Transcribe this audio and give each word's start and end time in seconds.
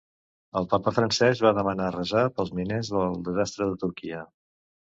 El 0.61 0.67
papa 0.71 0.93
Francesc 0.95 1.43
va 1.47 1.51
demanar 1.59 1.91
resar 1.97 2.25
pels 2.39 2.51
miners 2.61 2.91
del 2.97 3.15
desastre 3.29 3.73
de 3.73 3.81
Turquia. 3.85 4.27